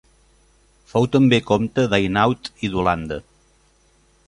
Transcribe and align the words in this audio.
Fou 0.93 1.05
també 1.15 1.39
comte 1.51 1.85
d'Hainaut 1.91 2.51
i 2.69 2.73
d'Holanda. 2.77 3.21